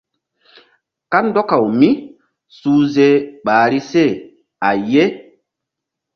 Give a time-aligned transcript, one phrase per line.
[1.11, 3.07] Kandɔkaw mísuhze
[3.45, 4.03] ɓahri se
[4.67, 5.03] a ye.